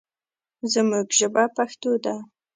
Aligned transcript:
زموږ 0.73 1.07
ژبه 1.17 1.43
پښتو 1.55 1.91
ده. 2.03 2.15